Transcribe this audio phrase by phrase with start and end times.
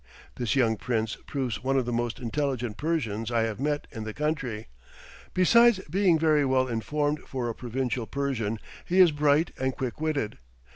[0.33, 4.15] This young prince proves one of the most intelligent Persians I have met in the
[4.15, 4.65] country;
[5.35, 10.39] besides being very well informed for a provincial Persian, he is bright and quick witted.